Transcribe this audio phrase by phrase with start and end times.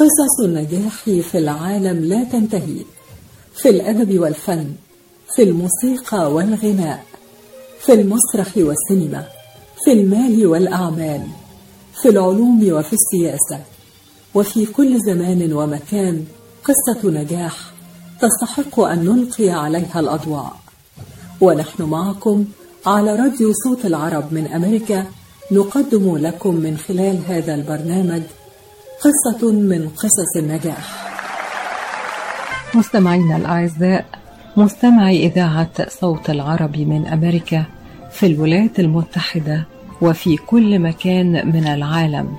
[0.00, 2.84] قصص النجاح في العالم لا تنتهي.
[3.54, 4.72] في الأدب والفن
[5.34, 7.04] في الموسيقى والغناء
[7.80, 9.24] في المسرح والسينما
[9.84, 11.26] في المال والأعمال
[12.02, 13.64] في العلوم وفي السياسة.
[14.34, 16.24] وفي كل زمان ومكان
[16.64, 17.72] قصة نجاح
[18.20, 20.56] تستحق أن نلقي عليها الأضواء.
[21.40, 22.44] ونحن معكم
[22.86, 25.06] على راديو صوت العرب من أمريكا
[25.52, 28.22] نقدم لكم من خلال هذا البرنامج
[29.00, 31.10] قصة من قصص النجاح.
[32.74, 34.04] مستمعينا الأعزاء
[34.56, 37.64] مستمعي إذاعة صوت العرب من أمريكا
[38.10, 39.64] في الولايات المتحدة
[40.00, 42.36] وفي كل مكان من العالم.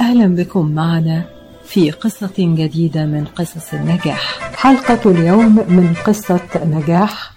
[0.00, 1.24] أهلا بكم معنا
[1.64, 4.52] في قصة جديدة من قصص النجاح.
[4.56, 7.32] حلقة اليوم من قصة نجاح.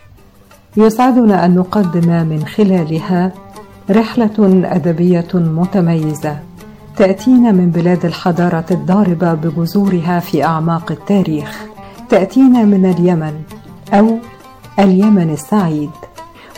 [0.78, 3.32] يسعدنا أن نقدم من خلالها
[3.90, 6.40] رحلة أدبية متميزة.
[6.98, 11.66] تأتينا من بلاد الحضارة الضاربة بجذورها في أعماق التاريخ.
[12.10, 13.34] تأتينا من اليمن
[13.94, 14.17] أو
[14.80, 15.90] اليمن السعيد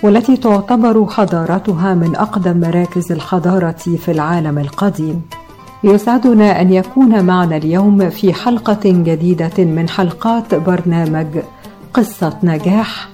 [0.03, 5.21] والتي تعتبر حضارتها من أقدم مراكز الحضارة في العالم القديم.
[5.83, 11.27] يسعدنا أن يكون معنا اليوم في حلقة جديدة من حلقات برنامج
[11.93, 13.09] قصة نجاح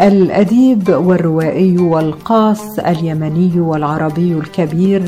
[0.00, 5.02] الأديب والروائي والقاص اليمني والعربي الكبير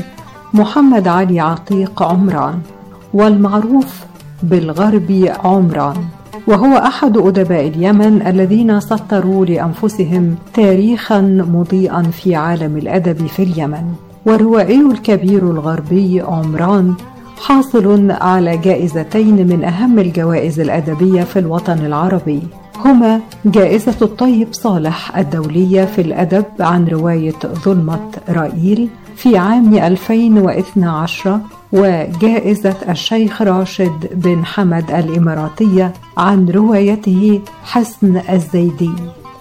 [0.57, 2.59] محمد علي عتيق عمران
[3.13, 4.05] والمعروف
[4.43, 5.95] بالغربي عمران.
[6.47, 11.21] وهو أحد أدباء اليمن الذين سطروا لأنفسهم تاريخا
[11.53, 13.93] مضيئا في عالم الأدب في اليمن.
[14.25, 16.93] والروائي الكبير الغربي عمران
[17.45, 22.41] حاصل على جائزتين من أهم الجوائز الأدبية في الوطن العربي.
[22.85, 31.39] هما جائزة الطيب صالح الدولية في الأدب عن رواية ظلمة رائيل في عام 2012
[31.73, 38.91] وجائزة الشيخ راشد بن حمد الإماراتية عن روايته حسن الزيدي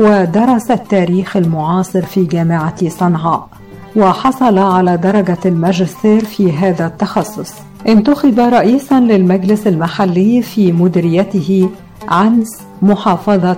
[0.00, 3.48] ودرس التاريخ المعاصر في جامعة صنعاء
[3.96, 7.52] وحصل على درجة الماجستير في هذا التخصص.
[7.88, 11.68] انتخب رئيسا للمجلس المحلي في مديريته
[12.08, 12.48] عنس
[12.82, 13.56] محافظة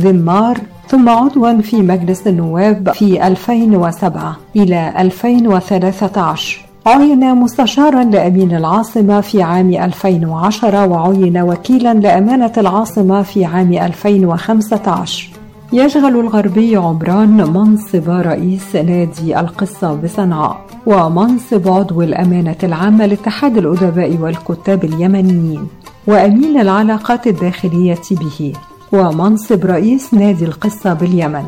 [0.00, 0.58] ذمار
[0.88, 9.74] ثم عضوا في مجلس النواب في 2007 إلى 2013 عين مستشارا لأمين العاصمة في عام
[9.74, 15.28] 2010 وعين وكيلا لأمانة العاصمة في عام 2015
[15.72, 24.84] يشغل الغربي عمران منصب رئيس نادي القصة بصنعاء ومنصب عضو الأمانة العامة لاتحاد الأدباء والكتاب
[24.84, 25.68] اليمنيين
[26.06, 28.52] وأمين العلاقات الداخلية به
[28.92, 31.44] ومنصب رئيس نادي القصة باليمن.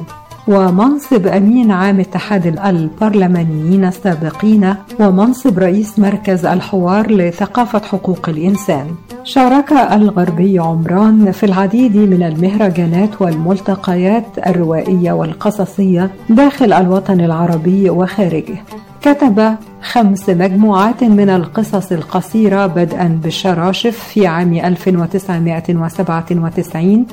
[0.48, 8.86] ومنصب أمين عام اتحاد البرلمانيين السابقين ومنصب رئيس مركز الحوار لثقافة حقوق الإنسان.
[9.24, 18.62] شارك الغربي عمران في العديد من المهرجانات والملتقيات الروائية والقصصية داخل الوطن العربي وخارجه.
[19.02, 27.06] كتب خمس مجموعات من القصص القصيرة بدءا بالشراشف في عام 1997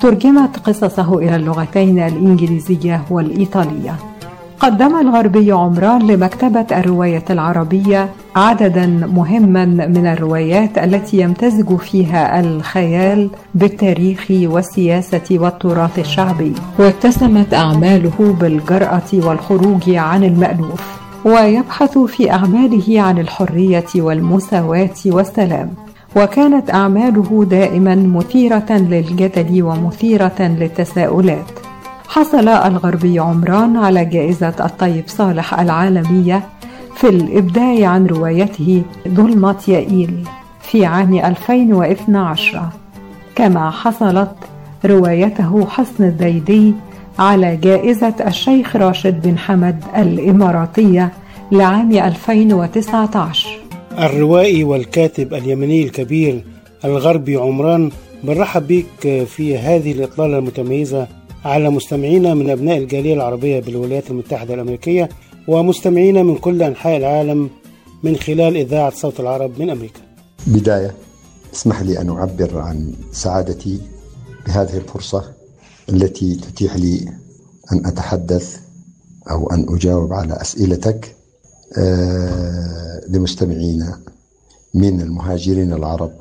[0.00, 3.94] ترجمت قصصه إلى اللغتين الإنجليزية والإيطالية.
[4.60, 14.26] قدم الغربي عمران لمكتبة الرواية العربية عددا مهما من الروايات التي يمتزج فيها الخيال بالتاريخ
[14.30, 16.52] والسياسة والتراث الشعبي.
[16.78, 25.70] واتسمت أعماله بالجرأة والخروج عن المألوف ويبحث في أعماله عن الحرية والمساواة والسلام.
[26.16, 31.50] وكانت أعماله دائما مثيرة للجدل ومثيرة للتساؤلات.
[32.08, 36.42] حصل الغربي عمران على جائزة الطيب صالح العالمية
[36.96, 40.28] في الإبداع عن روايته ظلمة يائيل
[40.60, 42.62] في عام 2012
[43.34, 44.32] كما حصلت
[44.84, 46.74] روايته حصن الزيدي
[47.18, 51.12] على جائزة الشيخ راشد بن حمد الإماراتية
[51.52, 53.59] لعام 2019
[53.98, 56.44] الروائي والكاتب اليمني الكبير
[56.84, 57.90] الغربي عمران
[58.24, 61.08] بنرحب بك في هذه الإطلالة المتميزة
[61.44, 65.08] على مستمعينا من أبناء الجالية العربية بالولايات المتحدة الأمريكية
[65.48, 67.50] ومستمعينا من كل أنحاء العالم
[68.02, 70.00] من خلال إذاعة صوت العرب من أمريكا.
[70.46, 70.94] بداية
[71.54, 73.80] اسمح لي أن أعبر عن سعادتي
[74.46, 75.24] بهذه الفرصة
[75.88, 77.08] التي تتيح لي
[77.72, 78.56] أن أتحدث
[79.30, 81.16] أو أن أجاوب على أسئلتك.
[83.08, 84.00] لمستمعينا
[84.74, 86.12] من المهاجرين العرب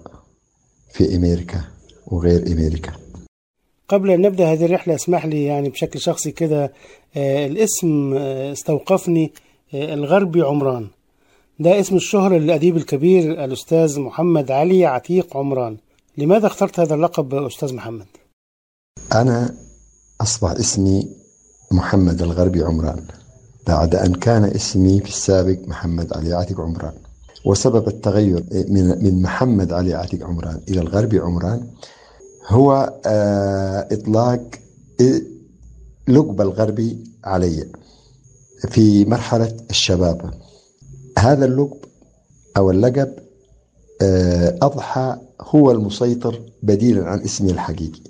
[0.93, 1.61] في أمريكا
[2.07, 2.91] وغير أمريكا.
[3.87, 6.73] قبل أن نبدأ هذه الرحلة اسمح لي يعني بشكل شخصي كده
[7.17, 9.31] آه، الاسم آه، استوقفني
[9.73, 10.87] الغربي عمران.
[11.59, 15.77] ده اسم الشهرة للأديب الكبير الأستاذ محمد علي عتيق عمران.
[16.17, 18.05] لماذا اخترت هذا اللقب أستاذ محمد؟
[19.13, 19.55] أنا
[20.21, 21.07] أصبح اسمي
[21.71, 23.07] محمد الغربي عمران.
[23.67, 26.93] بعد أن كان اسمي في السابق محمد علي عتيق عمران.
[27.45, 28.43] وسبب التغير
[29.01, 31.67] من محمد علي عتيق عمران إلى الغربي عمران
[32.47, 34.41] هو آه، إطلاق
[36.07, 37.67] لقب الغربي علي
[38.69, 40.33] في مرحلة الشباب.
[41.19, 41.77] هذا اللقب
[42.57, 43.13] أو اللقب
[44.01, 48.01] آه، أضحى هو المسيطر بديلا عن اسمي الحقيقي.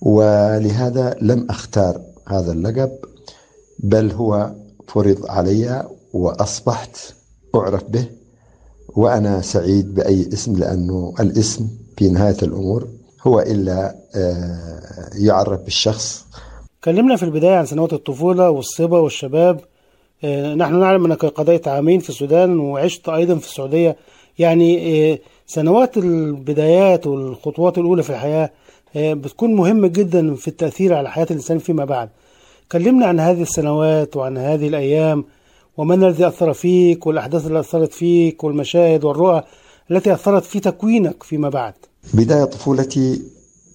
[0.00, 2.90] ولهذا لم أختار هذا اللقب
[3.78, 4.54] بل هو
[4.94, 7.14] فرض علي وأصبحت
[7.54, 8.04] أعرف به
[8.96, 12.88] وأنا سعيد بأي اسم لأنه الاسم في نهاية الأمور
[13.26, 16.26] هو إلا آه، يعرف بالشخص
[16.84, 19.60] كلمنا في البداية عن سنوات الطفولة والصبا والشباب.
[20.24, 23.96] آه، نحن نعلم أنك قضيت عامين في السودان وعشت أيضا في السعودية.
[24.38, 28.50] يعني آه، سنوات البدايات والخطوات الأولى في الحياة
[28.96, 32.08] بتكون مهمة جدا في التأثير على حياة الإنسان فيما بعد.
[32.72, 35.24] كلمنا عن هذه السنوات وعن هذه الأيام
[35.76, 39.42] ومن الذي أثر فيك والأحداث اللي أثرت فيك والمشاهد والرؤى
[39.90, 41.74] التي أثرت في تكوينك فيما بعد.
[42.14, 43.22] بداية طفولتي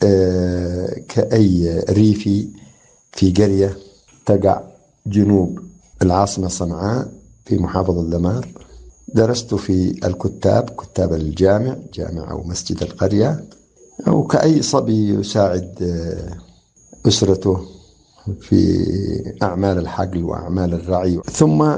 [0.04, 2.48] آه، كأي ريفي
[3.12, 3.78] في قرية
[4.26, 4.62] تقع
[5.08, 5.60] جنوب
[6.02, 7.08] العاصمة صنعاء
[7.46, 8.48] في محافظة دمار
[9.08, 13.46] درست في الكتاب كتاب الجامع جامع أو مسجد القرية
[14.08, 16.38] أو كأي صبي يساعد آه،
[17.08, 17.77] أسرته.
[18.42, 21.22] في أعمال الحقل وأعمال الرعي.
[21.32, 21.76] ثم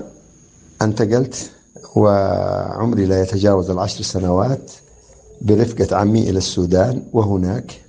[0.81, 1.51] انتقلت
[1.95, 4.71] وعمري لا يتجاوز العشر سنوات
[5.41, 7.81] برفقة عمي إلى السودان وهناك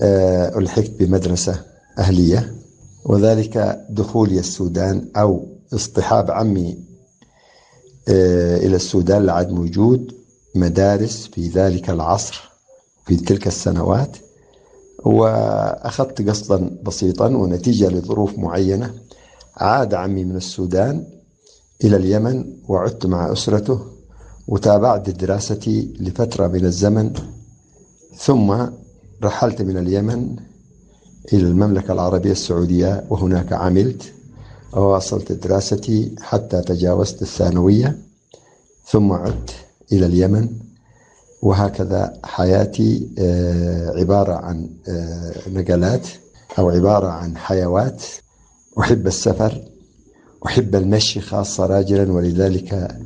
[0.00, 1.64] آه، ألحقت بمدرسة
[1.98, 2.54] أهلية
[3.04, 6.78] وذلك دخولي السودان أو اصطحاب عمي
[8.08, 10.14] آه، إلى السودان لعد موجود
[10.54, 12.50] مدارس في ذلك العصر
[13.06, 14.16] في تلك السنوات.
[15.04, 18.94] وأخذت قصدا بسيطا ونتيجة لظروف معينة
[19.56, 21.04] عاد عمي من السودان
[21.84, 23.80] إلى اليمن وعدت مع أسرته
[24.48, 27.12] وتابعت دراستي لفترة من الزمن
[28.16, 28.66] ثم
[29.22, 30.36] رحلت من اليمن
[31.32, 34.12] إلى المملكة العربية السعودية وهناك عملت
[34.72, 37.98] وواصلت دراستي حتى تجاوزت الثانوية
[38.86, 39.50] ثم عدت
[39.92, 40.48] إلى اليمن
[41.42, 46.08] وهكذا حياتي آه، عبارة عن آه، نقلات
[46.58, 48.02] أو عبارة عن حيوات.
[48.78, 49.62] أحب السفر
[50.46, 52.98] أحب المشي خاصة راجلا ولذلك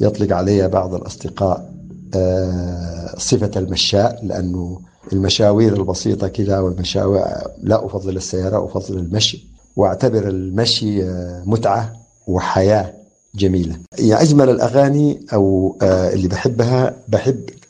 [0.00, 1.74] يطلق علي بعض الأصدقاء
[2.14, 4.80] آه، صفة المشاء لأنه
[5.12, 7.22] المشاوير البسيطة كذا والمشاوير
[7.62, 9.46] لا أفضل السيارة أفضل المشي.
[9.76, 11.02] وأعتبر المشي
[11.46, 11.92] متعة
[12.26, 12.92] وحياة
[13.34, 13.76] جميلة.
[13.98, 17.63] يعني أجمل الأغاني أو اللي بحبها بحب آه،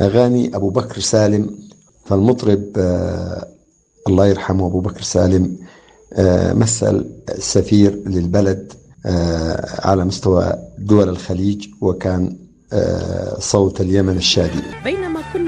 [0.00, 1.50] أغاني أبو بكر سالم
[2.06, 3.48] فالمطرب آه،
[4.08, 5.56] الله يرحمه أبو بكر سالم
[6.12, 8.72] آه، مثل سفير للبلد
[9.78, 12.36] على مستوى دول الخليج وكان
[13.38, 14.62] صوت اليمن الشادي.
[14.84, 15.47] بينما كنا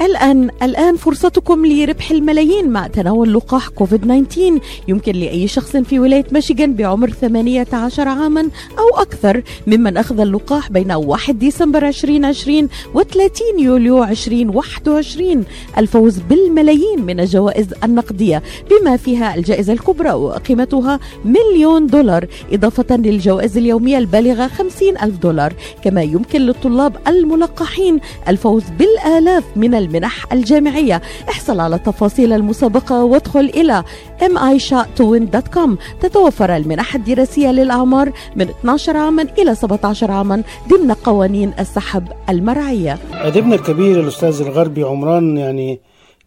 [0.00, 6.24] الآن الآن فرصتكم لربح الملايين مع تناول لقاح كوفيد 19 يمكن لأي شخص في ولاية
[6.32, 8.40] ميشيغان بعمر 18 عاما
[8.78, 15.44] أو أكثر ممن أخذ اللقاح بين 1 ديسمبر 2020 و 30 يوليو 2021
[15.78, 23.98] الفوز بالملايين من الجوائز النقدية بما فيها الجائزة الكبرى وقيمتها مليون دولار إضافة للجوائز اليومية
[23.98, 25.52] البالغة 50 ألف دولار.
[25.84, 31.02] كما يمكن للطلاب الملقحين الفوز بالآلاف من المنح الجامعية.
[31.28, 33.84] احصل على تفاصيل المسابقة وادخل إلى
[34.20, 42.98] mishatowin.com تتوفر المنح الدراسية للأعمار من 12 عاما إلى 17 عاما ضمن قوانين السحب المرعية.
[43.12, 45.80] أديبنا الكبير الأستاذ الغربي عمران يعني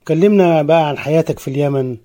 [0.08, 1.98] كلمنا بقى عن حياتك في اليمن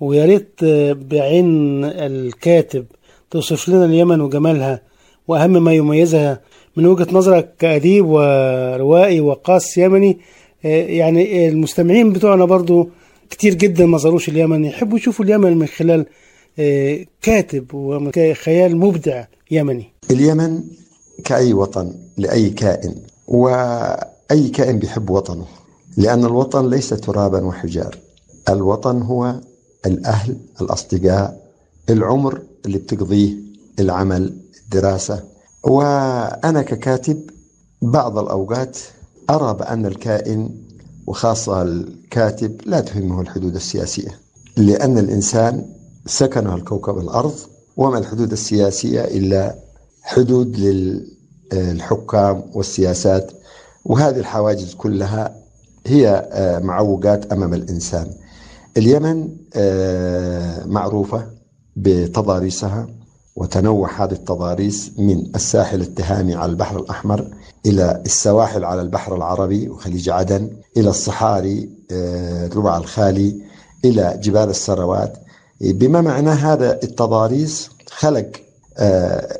[0.00, 0.64] ويا ريت
[1.10, 2.84] بعين الكاتب
[3.30, 4.80] توصف لنا اليمن وجمالها
[5.28, 6.40] وأهم ما يميزها.
[6.76, 10.18] من وجهة نظرك كأديب وروائي وقاص يمني
[10.64, 12.88] يعني المستمعين بتوعنا برضو
[13.30, 16.06] كتير جدا ما زاروش اليمن يحبوا يشوفوا اليمن من خلال
[17.22, 19.84] كاتب وخيال مبدع يمني.
[20.10, 20.60] اليمن
[21.24, 22.94] كأي وطن لأي كائن
[23.28, 25.46] وأي كائن بيحب وطنه
[25.96, 27.96] لأن الوطن ليس ترابا وحجار
[28.48, 29.34] الوطن هو
[29.86, 31.40] الأهل الأصدقاء
[31.90, 33.34] العمر اللي بتقضيه
[33.80, 35.24] العمل الدراسة.
[35.64, 37.30] وأنا ككاتب
[37.82, 38.78] بعض الأوقات
[39.30, 40.50] أرى بأن الكائن
[41.06, 44.18] وخاصة الكاتب لا تهمه الحدود السياسية
[44.56, 45.66] لأن الإنسان
[46.06, 47.34] سكنه الكوكب الأرض
[47.76, 49.54] وما الحدود السياسية إلا
[50.02, 50.56] حدود
[51.52, 53.32] للحكام والسياسات.
[53.84, 55.36] وهذه الحواجز كلها
[55.86, 56.28] هي
[56.64, 58.10] معوقات أمام الإنسان.
[58.76, 59.28] اليمن
[60.72, 61.26] معروفة
[61.76, 62.86] بتضاريسها
[63.36, 67.26] وتنوع هذه التضاريس من الساحل التهامي على البحر الأحمر
[67.66, 73.42] إلى السواحل على البحر العربي وخليج عدن إلى الصحاري الربع الخالي
[73.84, 75.16] إلى جبال السروات
[75.60, 78.30] بما معناه هذا التضاريس خلق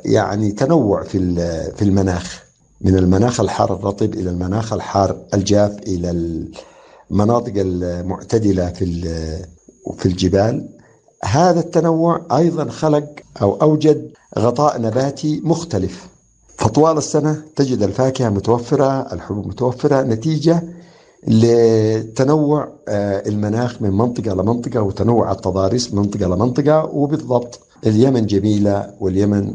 [0.05, 1.35] يعني تنوع في
[1.75, 2.43] في المناخ
[2.81, 6.11] من المناخ الحار الرطب إلى المناخ الحار الجاف إلى
[7.11, 8.85] المناطق المعتدلة في
[9.97, 10.69] في الجبال.
[11.23, 13.05] هذا التنوع أيضا خلق
[13.41, 16.07] أو أوجد غطاء نباتي مختلف.
[16.61, 20.63] فطوال السنة تجد الفاكهة متوفرة الحبوب متوفرة نتيجة
[21.27, 22.69] لتنوع
[23.27, 29.53] المناخ من منطقة لمنطقة وتنوع التضاريس من منطقة لمنطقة وبالضبط اليمن جميلة واليمن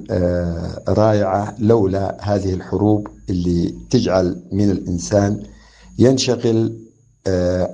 [0.89, 5.43] رائعة لولا هذه الحروب اللي تجعل من الإنسان
[5.99, 6.77] ينشغل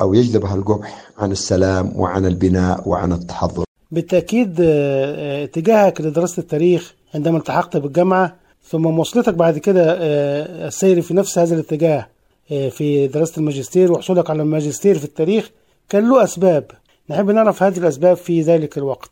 [0.01, 3.65] أو يجذبها القبح عن السلام وعن البناء وعن التحضر.
[3.91, 8.42] بالتأكيد اتجاهك لدراسة التاريخ عندما التحقت بالجامعة
[8.73, 9.97] ثم مواصلتك بعد كده
[10.67, 12.09] السير في نفس هذا الاتجاه
[12.49, 15.51] في دراسة الماجستير وحصولك على الماجستير في التاريخ
[15.89, 16.65] كان له أسباب.
[17.11, 19.11] نحب نعرف هذه الأسباب في ذلك الوقت.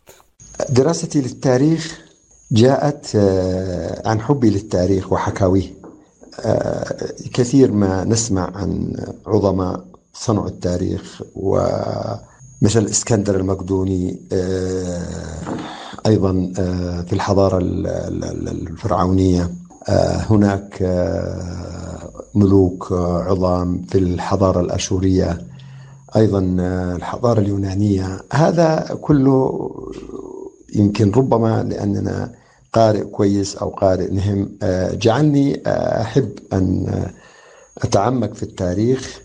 [0.69, 2.01] دراستي للتاريخ
[2.51, 3.15] جاءت
[4.05, 5.73] عن حبي للتاريخ وحكاويه.
[7.33, 8.95] كثير ما نسمع عن
[9.27, 11.21] عظماء صنعوا التاريخ
[12.61, 14.19] ومثل إسكندر المقدوني
[16.05, 16.51] أيضا
[17.07, 19.49] في الحضارة الفرعونية
[20.29, 20.83] هناك
[22.35, 22.91] ملوك
[23.27, 25.41] عظام في الحضارة الأشورية
[26.15, 26.39] أيضا
[26.95, 28.19] الحضارة اليونانية.
[28.33, 29.69] هذا كله
[30.75, 32.31] يمكن ربما لأننا
[32.73, 34.49] قارئ كويس أو قارئ نهم
[34.93, 35.61] جعلني
[36.01, 36.87] أحب أن
[37.77, 39.21] أتعمق في التاريخ.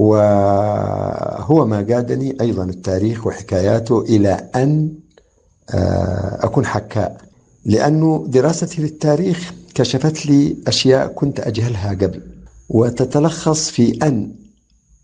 [0.00, 4.92] وهو ما قادني أيضا التاريخ وحكاياته إلى أن
[6.40, 7.20] أكون حكاء.
[7.64, 12.22] لأنه دراستي للتاريخ كشفت لي أشياء كنت أجهلها قبل.
[12.68, 14.32] وتتلخص في أن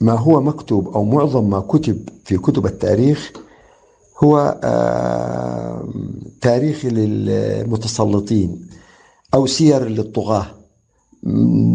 [0.01, 3.33] ما هو مكتوب أو معظم ما كتب في كتب التاريخ
[4.25, 4.61] هو
[6.41, 8.67] تاريخ للمتسلطين
[9.35, 10.47] أو سير للطغاة.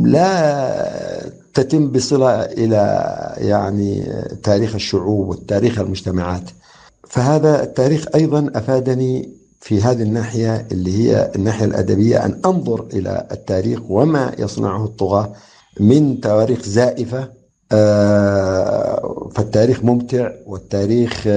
[0.06, 3.06] لا تتم بصلة إلى
[3.38, 6.44] يعني تاريخ الشعوب والتاريخ المجتمعات.
[7.08, 9.30] فهذا التاريخ أيضا أفادني
[9.62, 15.34] في هذه الناحية اللي هي الناحية الأدبية أن أنظر إلى التاريخ وما يصنعه الطغاة
[15.80, 17.42] من تواريخ زائفة.
[19.36, 21.28] فالتاريخ ممتع والتاريخ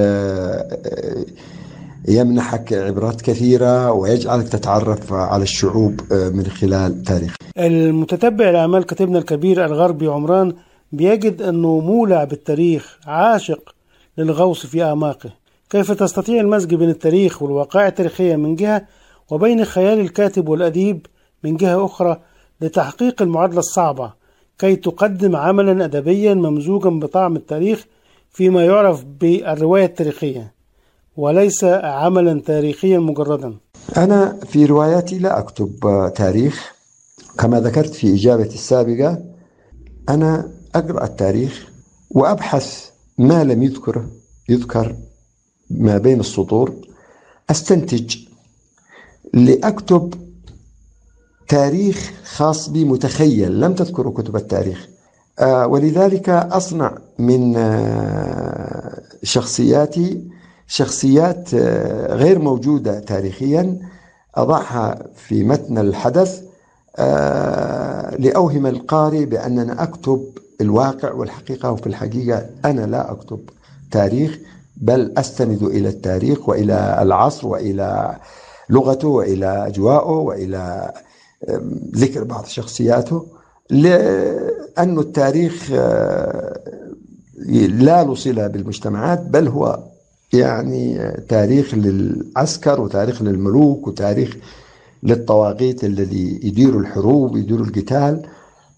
[2.09, 7.37] يمنحك عبرات كثيرة ويجعلك تتعرف على الشعوب من خلال تاريخ.
[7.59, 10.55] المتتبع لأعمال كاتبنا الكبير الغربي عمران
[10.93, 13.75] بيجد أنه مولع بالتاريخ عاشق
[14.19, 15.31] للغوص في أعماقه.
[15.71, 18.87] كيف تستطيع المزج بين التاريخ والواقع التاريخية من جهة
[19.31, 21.07] وبين خيال الكاتب والأديب
[21.45, 22.21] من جهة أخرى
[22.61, 24.13] لتحقيق المعادلة الصعبة
[24.59, 27.87] كي تقدم عملا أدبيا ممزوجا بطعم التاريخ
[28.31, 30.54] فيما يعرف بالرواية التاريخية؟
[31.17, 33.55] وليس عملا تاريخيا مجردا.
[33.97, 35.71] أنا في رواياتي لا أكتب
[36.17, 36.75] تاريخ.
[37.39, 39.23] كما ذكرت في إجابتي السابقة
[40.09, 41.69] أنا أقرأ التاريخ
[42.11, 44.07] وأبحث ما لم يذكر
[44.49, 44.97] يذكر
[45.71, 46.75] ما بين السطور.
[47.51, 48.17] أستنتج
[49.35, 50.15] لأكتب
[51.49, 54.89] تاريخ خاص بي متخيل لم تذكره كتب التاريخ.
[55.39, 60.34] آه ولذلك أصنع من آه شخصياتي
[60.67, 63.79] شخصيات آه غير موجودة تاريخيا.
[64.35, 66.43] أضعها في متن الحدث
[68.19, 70.25] لأوهم القارئ بأننا أكتب
[70.61, 73.41] الواقع والحقيقة وفي الحقيقة أنا لا أكتب
[73.91, 74.39] تاريخ
[74.77, 78.17] بل أستند إلى التاريخ وإلى العصر وإلى
[78.71, 80.93] لغته وإلى أجواءه وإلى
[81.97, 83.27] ذكر بعض شخصياته.
[83.71, 85.71] لأن التاريخ
[87.69, 89.79] لا له صلة بالمجتمعات بل هو
[90.35, 94.37] يعني تاريخ للعسكر وتاريخ للملوك وتاريخ
[95.03, 98.23] للطواغيت الذي يديروا الحروب ويديروا القتال.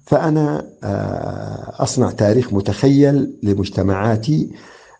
[0.07, 0.67] فأنا
[1.83, 4.51] أصنع تاريخ متخيل لمجتمعاتي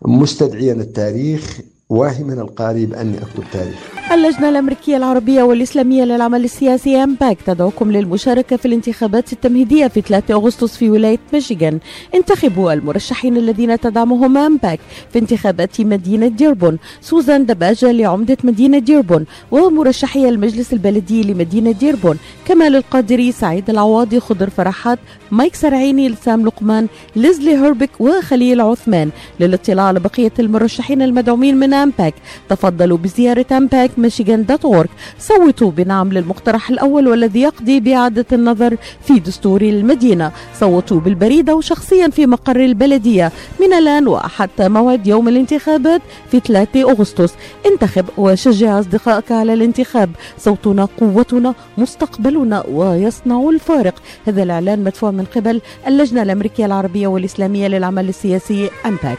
[0.03, 3.97] مستدعيا التاريخ واهما القارئ بأني أكتب تاريخ.
[4.13, 10.77] اللجنة الأمريكية العربية والإسلامية للعمل السياسي أمباك تدعوكم للمشاركة في الانتخابات التمهيدية في 3 أغسطس
[10.77, 11.79] في ولاية ميشيغان.
[12.15, 14.81] انتخبوا المرشحين الذين تدعمهم أمباك
[15.13, 16.79] في انتخابات مدينة ديربون.
[17.01, 22.19] سوزان دباجة لعمدة مدينة ديربون ومرشحي المجلس البلدي لمدينة ديربون.
[22.47, 24.99] كمال القادري سعيد العواضي خضر فرحات
[25.31, 29.11] مايك سرعيني لسام لقمان ليزلي هربك وخليل عثمان.
[29.41, 32.15] للاطلاع على بقية المرشحين المدعومين من أمباك.
[32.49, 39.19] تفضلوا بزيارة أمباك ميشيغان dot org صوتوا بنعم للمقترح الأول والذي يقضي بإعادة النظر في
[39.19, 40.33] دستور المدينة.
[40.61, 43.33] صوتوا بالبريدة وشخصيا في مقر البلدية.
[43.61, 47.35] من الآن وحتى موعد يوم الانتخابات في 3 أغسطس.
[47.67, 50.11] انتخب وشجع أصدقائك على الانتخاب.
[50.39, 53.95] صوتنا قوتنا مستقبلنا ويصنع الفارق.
[54.27, 59.19] هذا الإعلان مدفوع من قبل اللجنة الأمريكية العربية والإسلامية للعمل السياسي أمباك.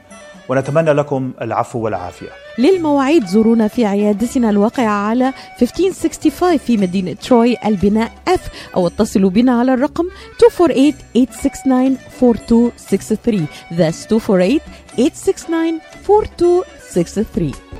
[0.51, 2.27] ونتمنى لكم العفو والعافية.
[2.59, 8.39] للمواعيد زورونا في عيادتنا الواقعة على 1565 في مدينة تروي البناء F
[8.75, 10.11] أو اتصلوا بنا على الرقم 248-869-4263
[13.77, 14.19] That's 248-869-4263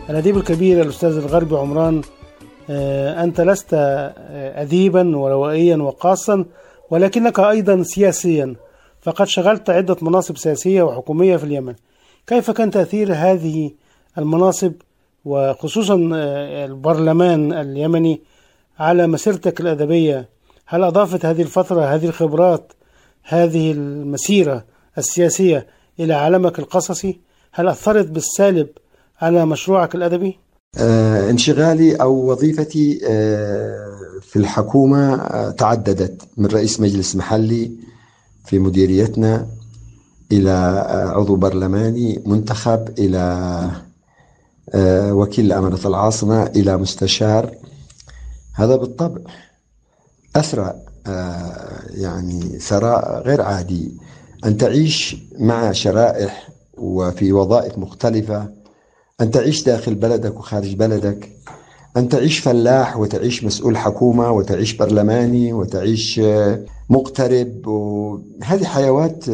[0.10, 2.02] الأديب الكبير الأستاذ الغربي عمران
[2.70, 3.70] أنت لست
[4.56, 6.46] أديبا وروائيا وقاصا
[6.90, 8.56] ولكنك أيضا سياسيا
[9.02, 11.74] فقد شغلت عدة مناصب سياسية وحكومية في اليمن.
[12.28, 13.72] كيف كان تأثير هذه
[14.18, 14.74] المناصب
[15.26, 15.96] وخصوصا
[16.66, 18.22] البرلمان اليمني
[18.80, 20.30] على مسيرتك الأدبية
[20.66, 22.74] هل أضافت هذه الفترة هذه الخبرات
[23.24, 24.66] هذه المسيرة
[24.98, 25.68] السياسية
[26.00, 27.20] إلى عالمك القصصي
[27.52, 28.68] هل أثرت بالسالب
[29.22, 30.40] على مشروعك الأدبي؟
[30.78, 33.88] آه انشغالي أو وظيفتي آه
[34.22, 37.72] في الحكومة آه تعددت من رئيس مجلس محلي
[38.46, 39.48] في مديريتنا
[40.32, 43.70] إلى عضو برلماني منتخب إلى
[45.12, 47.56] وكيل أمانة العاصمة إلى مستشار.
[48.54, 49.22] هذا بالطبع
[50.36, 50.76] أسرع
[51.90, 53.92] يعني ثراء غير عادي.
[54.46, 58.50] أن تعيش مع شرائح وفي وظائف مختلفة
[59.22, 61.30] أن تعيش داخل بلدك وخارج بلدك.
[61.98, 66.22] أن تعيش فلاح وتعيش مسؤول حكومة وتعيش برلماني وتعيش
[66.90, 69.26] مقترب وهذه حيوات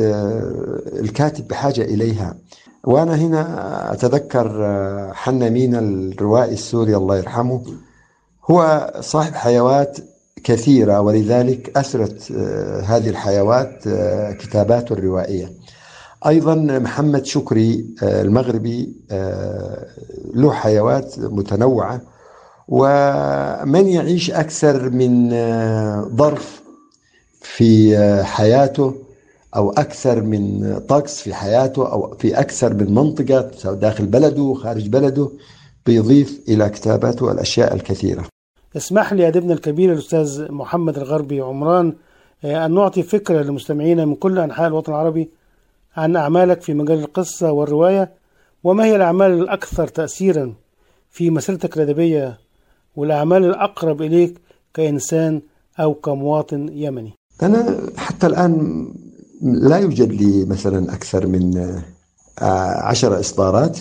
[0.99, 2.35] الكاتب بحاجة إليها.
[2.83, 4.47] وأنا هنا أتذكر
[5.13, 7.61] حنا مينا الروائي السوري الله يرحمه.
[8.51, 9.97] هو صاحب حيوات
[10.43, 12.31] كثيرة ولذلك أثرت
[12.83, 13.83] هذه الحيوات
[14.39, 15.51] كتاباته الروائية.
[16.27, 19.87] أيضا محمد شكري آه، المغربي آه،
[20.33, 22.01] له حيوات متنوعة.
[22.67, 26.61] ومن يعيش أكثر من آه، ظرف
[27.41, 28.95] في حياته
[29.55, 34.87] أو أكثر من طقس في حياته أو في أكثر من منطقة سواء داخل بلده خارج
[34.87, 35.29] بلده
[35.85, 38.23] بيضيف إلى كتاباته الأشياء الكثيرة.
[38.77, 41.93] اسمح لي أدبنا الكبير الأستاذ محمد الغربي عمران
[42.45, 45.29] أن نعطي فكرة لمستمعينا من كل أنحاء الوطن العربي
[45.97, 48.11] عن أعمالك في مجال القصة والرواية
[48.63, 50.53] وما هي الأعمال الأكثر تأثيرا
[51.11, 52.37] في مسيرتك الأدبية
[52.97, 54.33] والأعمال الأقرب إليك
[54.73, 55.41] كإنسان
[55.79, 57.13] أو كمواطن يمني.
[57.43, 58.87] أنا حتى الآن
[59.41, 61.43] لا يوجد لي مثلا أكثر من
[62.89, 63.77] عشر إصدارات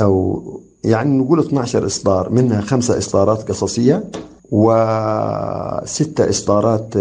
[0.00, 0.42] أو
[0.84, 4.04] يعني نقول 12 إصدار منها خمسة إصدارات قصصية
[4.50, 6.96] وستة إصدارات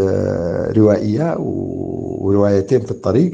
[0.77, 3.31] روائية وروايتين في الطريق.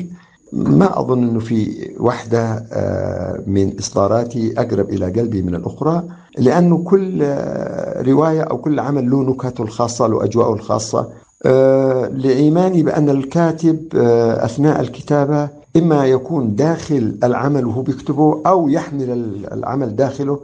[0.53, 6.03] ما أظن أنه في واحدة آه، من إصداراتي أقرب إلى قلبي من الأخرى
[6.37, 11.09] لأنه كل آه، رواية أو كل عمل له نكته الخاصة له أجواءه الخاصة.
[11.45, 13.95] آه، لإيماني بأن الكاتب
[14.37, 19.09] أثناء الكتابة إما يكون داخل العمل وهو بيكتبه أو يحمل
[19.51, 20.39] العمل داخله.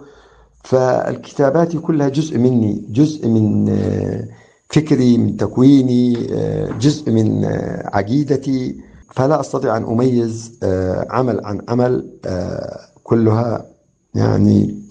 [0.63, 3.65] فالكتابات كلها جزء مني جزء من
[4.69, 6.13] فكري من تكويني
[6.79, 7.45] جزء من
[7.85, 8.88] عقيدتي.
[9.11, 13.65] فلا أستطيع أن أميز آه، عمل عن عمل آه، كلها
[14.15, 14.83] يعني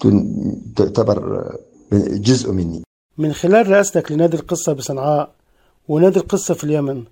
[0.77, 1.51] تعتبر
[1.93, 2.83] جزء مني.
[3.19, 5.31] من خلال رئاستك لنادي القصة بصنعاء
[5.89, 7.05] ونادي القصة في اليمن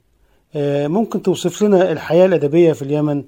[0.55, 3.25] آه، ممكن توصف لنا الحياة الأدبية في اليمن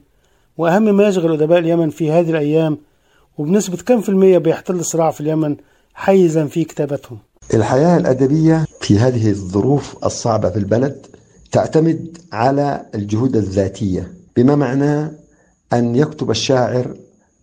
[0.58, 2.78] وأهم ما يشغل أدباء اليمن في هذه الأيام
[3.38, 5.56] وبنسبة كم في المية بيحتل الصراع في اليمن
[5.94, 7.18] حيزا في كتابتهم؟
[7.54, 11.06] الحياة الأدبية في هذه الظروف الصعبة في البلد
[11.52, 15.10] تعتمد على الجهود الذاتية بما معناه
[15.72, 16.94] أن يكتب الشاعر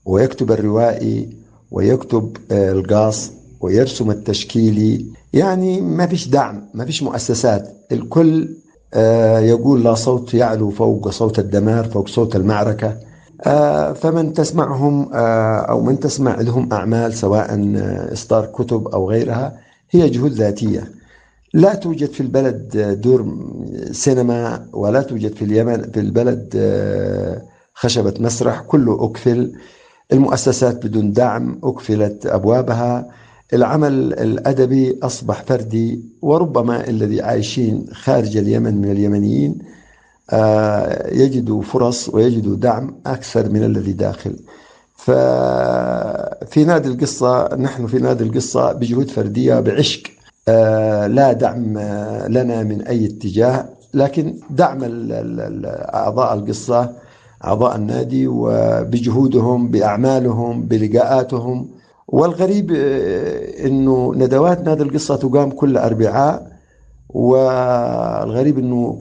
[0.05, 1.29] ويكتب الروائي
[1.71, 7.75] ويكتب آه، القاص ويرسم التشكيلي يعني ما فيش دعم ما فيش مؤسسات.
[7.91, 8.49] الكل
[8.93, 12.97] آه، يقول لا صوت يعلو فوق صوت الدمار فوق صوت المعركة.
[13.45, 17.75] آه، فمن تسمعهم أو من تسمع لهم أعمال سواء
[18.13, 19.57] إصدار كتب أو غيرها
[19.91, 20.91] هي جهود ذاتية.
[21.55, 23.47] لا توجد في البلد دور
[23.91, 27.41] سينما ولا توجد في اليمن في البلد آه،
[27.73, 29.53] خشبة مسرح كله أكفل
[30.13, 33.07] المؤسسات بدون دعم أكفلت أبوابها.
[33.53, 39.57] العمل الأدبي أصبح فردي وربما الذي عايشين خارج اليمن من اليمنيين
[40.29, 44.35] آه، يجدوا فرص ويجدوا دعم أكثر من الذي داخل.
[44.95, 50.14] ففي نادي القصة نحن في نادي القصة بجهود فردية بعشق.
[50.47, 54.79] لا دعم آه، لنا من أي اتجاه لكن دعم
[55.93, 56.91] أعضاء القصة
[57.45, 61.69] أعضاء النادي وبجهودهم بأعمالهم بلقاءاتهم.
[62.07, 66.51] والغريب آه، أنه ندوات نادي القصة تقام كل أربعاء
[67.09, 68.97] والغريب أنه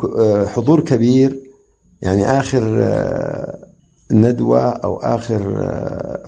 [0.46, 1.40] حضور كبير.
[2.02, 2.64] يعني آخر
[4.10, 5.40] ندوة أو آخر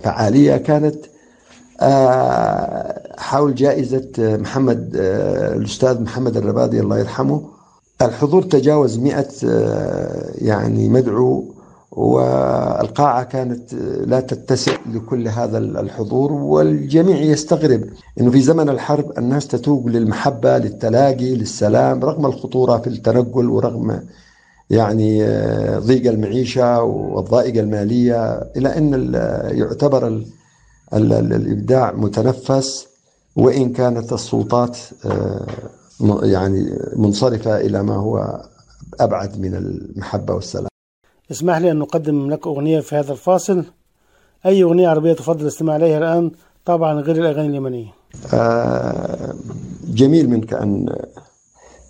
[0.03, 0.97] فعالية كانت
[1.81, 7.43] آه، حول جائزة محمد آه، الأستاذ محمد الربادي الله يرحمه.
[8.03, 11.45] الحضور تجاوز مئة آه، يعني مدعو
[11.93, 13.75] والقاعة كانت
[14.07, 17.85] لا تتسع لكل هذا الحضور والجميع يستغرب
[18.21, 24.01] أنه في زمن الحرب الناس تتوق للمحبة للتلاقي للسلام رغم الخطورة في التنقل ورغم
[24.71, 25.25] يعني
[25.79, 29.15] ضيق المعيشة والضائقة المالية إلى أن
[29.59, 30.23] يعتبر
[30.93, 32.96] الإبداع متنفس.
[33.37, 35.47] وإن كانت السلطات آه،
[36.23, 38.43] يعني منصرفة إلى ما هو
[39.01, 40.69] أبعد من المحبة والسلام.
[41.31, 43.65] اسمح لي أن نقدم لك أغنية في هذا الفاصل.
[44.47, 46.31] أي أغنية عربية تفضل الاستماع إليها الآن؟
[46.65, 47.93] طبعا غير الأغاني اليمنية.
[48.35, 49.35] آه،
[49.89, 50.97] جميل منك أن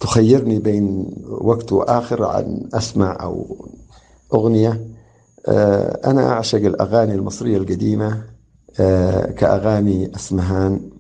[0.01, 3.57] تخيرني بين وقت وآخر عن أسمع أو
[4.35, 4.87] أغنية.
[5.49, 8.23] آه، أنا أعشق الأغاني المصرية القديمة
[8.81, 10.96] آه، كأغاني أسمهان.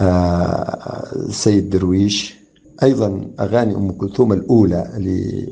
[0.00, 2.38] آه، سيد درويش.
[2.82, 4.90] أيضا أغاني أم كلثوم الأولى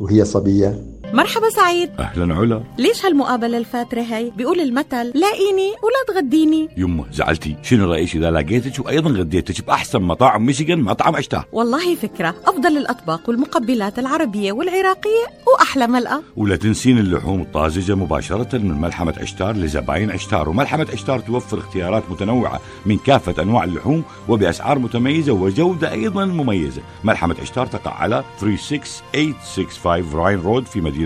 [0.01, 0.85] وهي صبية.
[1.17, 1.91] مرحبا سعيد.
[1.99, 2.63] أهلا علا.
[2.79, 6.69] ليش هالمقابلة الفاترة هي بيقول المثل لاقيني ولا تغديني.
[6.77, 7.57] يمه زعلتي.
[7.63, 12.35] شنو رأيك إذا لقيتك وأيضا غديتك بأحسن مطاعم ميشيغان مطعم عشتار والله فكرة.
[12.47, 19.57] أفضل الأطباق والمقبلات العربية والعراقية وأحلى ملقا ولا تنسين اللحوم الطازجة مباشرة من ملحمة عشتار
[19.57, 20.49] لزباين عشتار.
[20.49, 26.83] وملحمة عشتار توفر اختيارات متنوعة من كافة أنواع اللحوم وبأسعار متميزة وجودة أيضا مميزة.
[27.05, 31.06] ملحمة عشتار تقع على 36865 Ryan Road في مدينة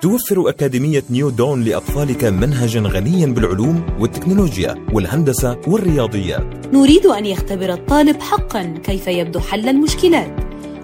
[0.00, 8.20] توفر أكاديمية نيو دون لأطفالك منهجا غنيا بالعلوم والتكنولوجيا والهندسة والرياضيات نريد أن يختبر الطالب
[8.20, 10.36] حقا كيف يبدو حل المشكلات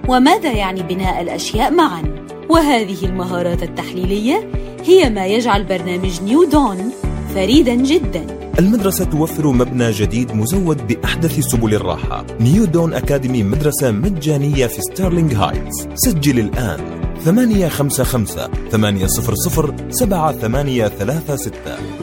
[0.08, 2.02] وماذا يعني بناء الأشياء معا.
[2.48, 4.50] وهذه المهارات التحليلية
[4.84, 6.92] هي ما يجعل برنامج نيو دون
[7.34, 8.26] فريدا جدا.
[8.58, 12.26] المدرسة توفر مبنى جديد مزود بأحدث سبل الراحة.
[12.40, 15.88] New Dawn Academy مدرسة مجانية في ستارلينغ هايتس.
[15.94, 17.00] سجل الآن.
[17.18, 21.52] 855 800 7836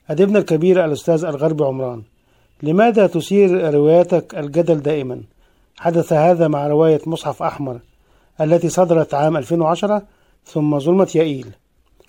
[0.09, 2.01] أديبنا الكبير الأستاذ الغربي عمران.
[2.63, 5.21] لماذا تثير رواياتك الجدل دائما؟
[5.77, 7.79] حدث هذا مع رواية مصحف أحمر
[8.41, 10.03] التي صدرت عام 2010
[10.45, 11.47] ثم ظلمة يائيل.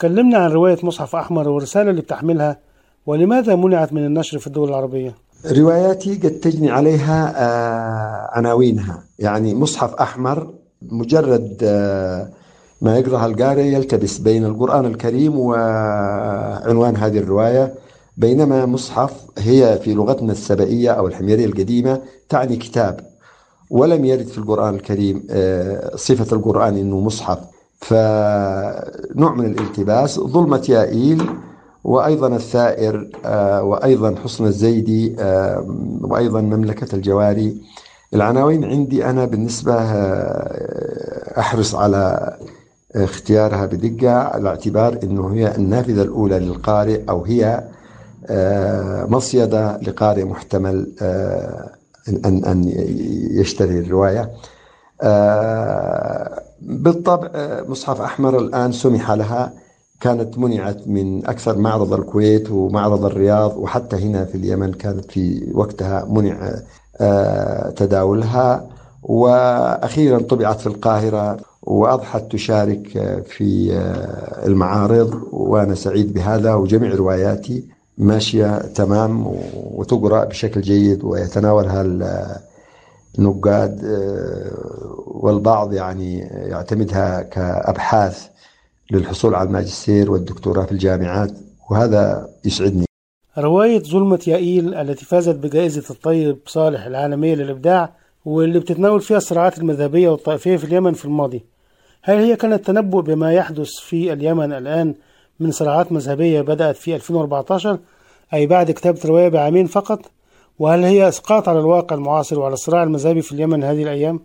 [0.00, 2.71] كلمنا عن رواية مصحف أحمر والرسالة اللي بتحملها
[3.06, 5.14] ولماذا منعت من النشر في الدول العربية؟
[5.50, 9.04] رواياتي قد تجني عليها آه، عناوينها.
[9.18, 12.28] يعني مصحف أحمر مجرد آه،
[12.82, 17.74] ما يقرأها القارئ يلتبس بين القرآن الكريم وعنوان هذه الرواية.
[18.16, 23.00] بينما مصحف هي في لغتنا السبئية أو الحميرية القديمة تعني كتاب
[23.70, 27.38] ولم يرد في القرآن الكريم آه، صفة القرآن أنه مصحف.
[27.80, 31.22] فنوع من الالتباس ظلمة يائيل
[31.84, 35.16] وأيضا الثائر آه، وأيضا حصن الزيدي
[36.00, 37.56] وأيضا مملكة الجواري.
[38.14, 42.32] العناوين عندي أنا بالنسبة آه، أحرص على
[42.96, 47.64] اختيارها بدقة على اعتبار أنه هي النافذة الأولى للقارئ أو هي
[48.26, 50.92] آه، مصيدة لقارئ محتمل
[52.08, 52.64] أن أن
[53.30, 54.30] يشتري الرواية.
[56.62, 57.30] بالطبع
[57.68, 59.52] مصحف أحمر الآن سمح لها
[60.02, 66.04] كانت منعت من أكثر معرض الكويت ومعرض الرياض وحتى هنا في اليمن كانت في وقتها
[66.10, 66.50] منع
[67.00, 68.66] آه، تداولها.
[69.02, 75.20] وأخيرا طبعت في القاهرة وأضحت تشارك آه، في آه، المعارض.
[75.32, 77.64] وأنا سعيد بهذا وجميع رواياتي
[77.98, 79.26] ماشية تمام
[79.74, 82.36] وتقرأ بشكل جيد ويتناولها ال-
[83.18, 83.80] النقاد
[85.06, 88.26] والبعض يعني يعتمدها كأبحاث.
[88.92, 91.32] للحصول على الماجستير والدكتوراه في الجامعات
[91.70, 92.84] وهذا يسعدني.
[93.38, 97.92] رواية ظلمة يائيل التي فازت بجائزة الطيب صالح العالمية للإبداع
[98.24, 101.44] واللي بتتناول فيها الصراعات المذهبية والطائفية في اليمن في الماضي.
[102.02, 104.94] هل هي كانت تنبؤ بما يحدث في اليمن الآن
[105.40, 107.78] من صراعات مذهبية بدأت في 2014
[108.34, 110.10] أي بعد كتابة رواية بعامين فقط؟
[110.58, 114.20] وهل هي إسقاط على الواقع المعاصر وعلى الصراع المذهبي في اليمن هذه الأيام؟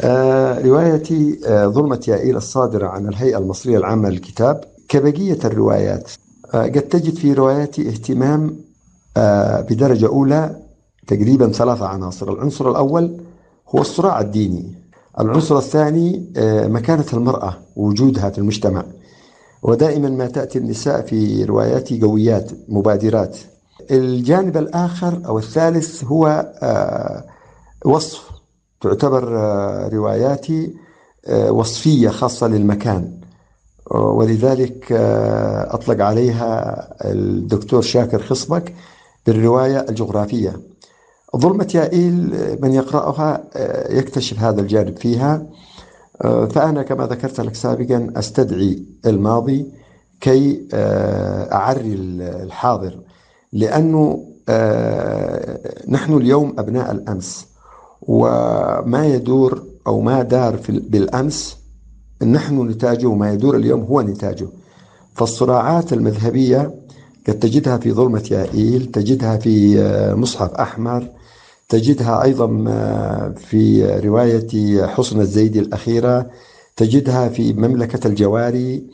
[0.00, 4.64] آه، روايتي آه، ظلمة يائيل الصادرة عن الهيئة المصرية العامة للكتاب.
[4.88, 6.10] كبقية الروايات
[6.54, 8.56] آه، قد تجد في رواياتي اهتمام
[9.70, 10.56] بدرجة أولى
[11.06, 12.32] تقريبا ثلاثة عناصر.
[12.32, 13.20] العنصر الأول
[13.68, 14.74] هو الصراع الديني.
[15.20, 16.32] العنصر الثاني
[16.68, 18.84] مكانة المرأة ووجودها في المجتمع.
[19.62, 23.38] ودائما ما تأتي النساء في رواياتي قويات مبادرات.
[23.90, 26.52] الجانب الآخر أو الثالث هو
[27.84, 28.31] وصف
[28.82, 30.74] تعتبر آه، رواياتي
[31.26, 33.12] آه، وصفية خاصة للمكان.
[33.90, 38.74] ولذلك آه، أطلق عليها الدكتور شاكر خصبك
[39.26, 40.60] بالرواية الجغرافية.
[41.36, 43.44] ظلمة يائيل من يقرأها
[43.90, 45.46] يكتشف هذا الجانب فيها.
[46.22, 49.66] فأنا كما ذكرت لك سابقا أستدعي الماضي
[50.20, 50.68] كي
[51.52, 51.94] أعري
[52.42, 52.98] الحاضر.
[53.52, 54.24] لأنه
[55.88, 57.51] نحن اليوم أبناء الأمس.
[58.02, 61.56] وما يدور أو ما دار في بالأمس
[62.22, 64.48] نحن نتاجه وما يدور اليوم هو نتاجه.
[65.14, 66.74] فالصراعات المذهبية
[67.28, 71.08] قد تجدها في ظلمة يائيل تجدها في آه، مصحف أحمر
[71.68, 76.30] تجدها أيضا آه، في رواية حصن الزيدي الأخيرة
[76.76, 78.86] تجدها في مملكة الجواري.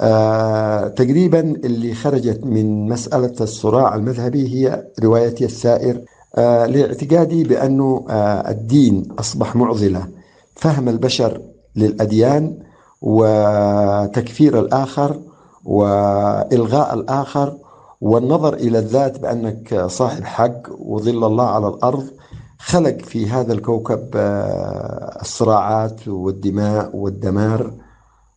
[0.00, 6.00] آه، تقريبا اللي خرجت من مسألة الصراع المذهبي هي روايتي السائر.
[6.42, 10.08] لاعتقادي بأنه آه، الدين أصبح معضلة.
[10.56, 11.40] فهم البشر
[11.76, 12.58] للأديان
[13.02, 15.20] وتكفير الآخر
[15.64, 17.56] وإلغاء الآخر
[18.00, 22.06] والنظر إلى الذات بأنك صاحب حق وظل الله على الأرض
[22.58, 27.70] خلق في هذا الكوكب آه، الصراعات والدماء والدمار.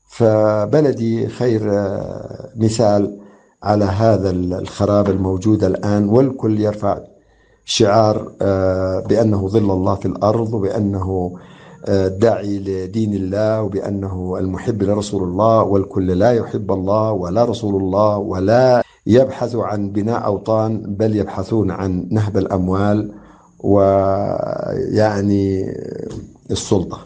[0.07, 3.17] فبلدي خير آه، مثال
[3.63, 6.99] على هذا الخراب الموجود الآن والكل يرفع
[7.69, 8.31] شعار
[9.09, 11.37] بأنه ظل الله في الأرض وبأنه
[11.87, 18.83] الداعي لدين الله وبأنه المحب لرسول الله والكل لا يحب الله ولا رسول الله ولا
[19.07, 23.11] يبحث عن بناء أوطان بل يبحثون عن نهب الأموال
[23.59, 25.65] ويعني
[26.51, 26.99] السلطة.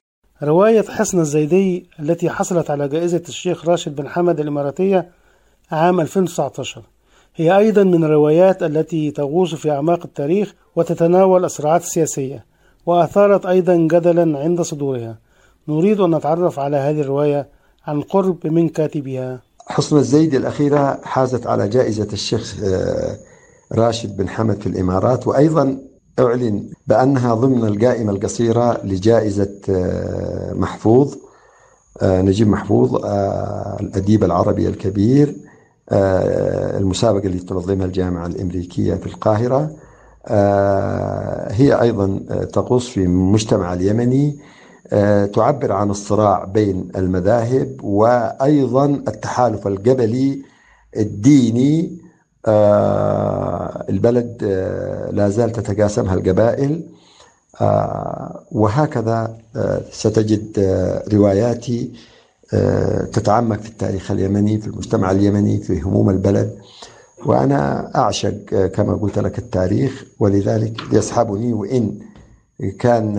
[0.43, 5.09] رواية حسن الزيدي التي حصلت على جائزة الشيخ راشد بن حمد الإماراتية
[5.71, 6.81] عام 2019
[7.35, 12.45] هي أيضا من الروايات التي تغوص في أعماق التاريخ وتتناول الصراعات السياسية
[12.85, 15.17] وأثارت أيضا جدلا عند صدورها.
[15.67, 17.47] نريد أن نتعرف على هذه الرواية
[17.87, 19.41] عن قرب من كاتبها.
[19.67, 22.55] حسن الزيدي الأخيرة حازت على جائزة الشيخ
[23.71, 25.77] راشد بن حمد في الإمارات وأيضا
[26.19, 29.59] أعلن بأنها ضمن القائمة القصيرة لجائزة
[30.53, 31.15] محفوظ
[32.03, 32.95] نجيب محفوظ
[33.79, 35.35] الأديب العربي الكبير
[35.91, 39.71] المسابقة اللي تنظمها الجامعة الأمريكية في القاهرة.
[41.51, 42.19] هي أيضا
[42.53, 44.37] تغوص في المجتمع اليمني.
[45.33, 50.41] تعبر عن الصراع بين المذاهب وأيضا التحالف القبلي
[50.97, 51.97] الديني.
[53.89, 54.43] البلد
[55.11, 56.81] لا زال تتقاسمها القبائل.
[58.51, 59.37] وهكذا
[59.91, 60.59] ستجد
[61.13, 61.91] رواياتي
[63.11, 66.57] تتعمق في التاريخ اليمني في المجتمع اليمني في هموم البلد.
[67.25, 70.05] وأنا أعشق كما قلت لك التاريخ.
[70.19, 71.99] ولذلك يسحبني وإن
[72.79, 73.13] كان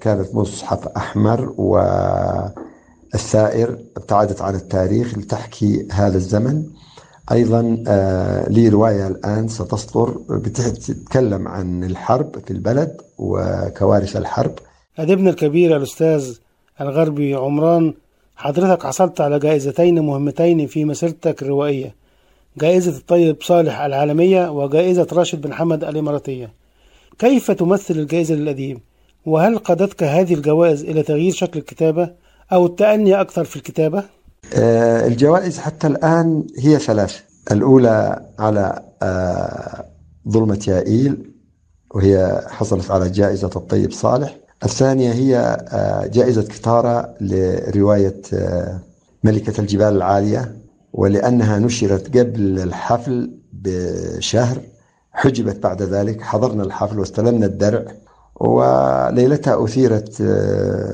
[0.00, 1.54] كانت مصحف أحمر
[3.12, 6.64] والثائر ابتعدت عن التاريخ لتحكي هذا الزمن.
[7.32, 7.62] أيضا
[8.48, 14.54] لي رواية الآن ستصدر بتتكلم عن الحرب في البلد وكوارث الحرب.
[14.98, 16.36] أديبنا الكبير الأستاذ
[16.80, 17.94] الغربي عمران
[18.42, 21.94] حضرتك حصلت على جائزتين مهمتين في مسيرتك الروائية
[22.58, 26.52] جائزة الطيب صالح العالمية وجائزة راشد بن حمد الإماراتية
[27.18, 28.78] كيف تمثل الجائزة للأديب؟
[29.26, 32.10] وهل قادتك هذه الجوائز إلى تغيير شكل الكتابة
[32.52, 34.04] أو التأني أكثر في الكتابة؟
[34.54, 39.84] آه الجوائز حتى الآن هي ثلاث الأولى على آه
[40.28, 41.30] ظلمة يائيل
[41.94, 45.36] وهي حصلت على جائزة الطيب صالح الثانية هي
[45.68, 48.20] آه جائزة كتارة لرواية
[49.24, 50.56] ملكة الجبال العالية
[50.92, 54.60] ولأنها نشرت قبل الحفل بشهر
[55.12, 57.84] حجبت بعد ذلك حضرنا الحفل واستلمنا الدرع
[58.36, 60.16] وليلتها أثيرت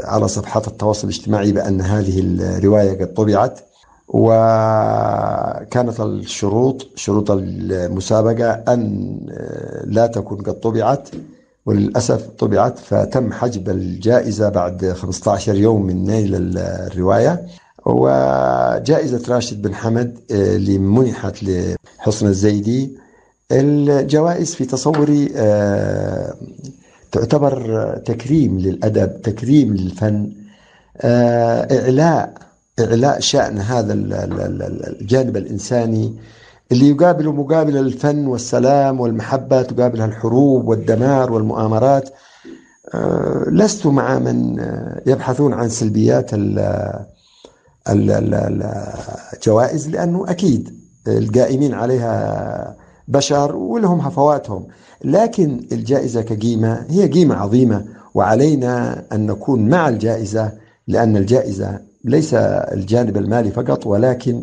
[0.04, 3.60] على صفحات التواصل الاجتماعي بأن هذه الرواية قد طبعت
[4.08, 9.16] وكانت الشروط شروط المسابقة أن
[9.84, 11.08] لا تكون قد طبعت.
[11.68, 17.46] وللأسف طبعت فتم حجب الجائزة بعد 15 يوم من نيل الرواية.
[17.86, 22.90] وجائزة راشد بن حمد اللي منحت لحسن الزيدي
[23.52, 25.26] الجوائز في تصوري
[27.12, 30.32] تعتبر تكريم للأدب تكريم للفن
[31.04, 32.34] إعلاء
[32.80, 36.14] إعلاء شأن هذا الجانب الإنساني
[36.72, 42.10] اللي يقابل مقابل الفن والسلام والمحبة تقابلها الحروب والدمار والمؤامرات.
[43.52, 44.56] لست مع من
[45.06, 46.30] يبحثون عن سلبيات
[49.36, 50.78] الجوائز لأنه أكيد
[51.08, 52.76] القائمين عليها
[53.08, 54.66] بشر ولهم هفواتهم.
[55.04, 60.52] لكن الجائزة كقيمة هي قيمة عظيمة وعلينا أن نكون مع الجائزة
[60.88, 64.42] لأن الجائزة ليس الجانب المالي فقط ولكن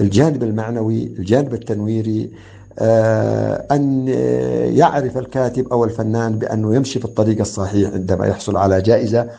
[0.00, 2.30] الجانب المعنوي الجانب التنويري
[3.70, 4.08] أن
[4.78, 9.30] يعرف الكاتب أو الفنان بأنه يمشي في الطريق الصحيح عندما يحصل على جائزة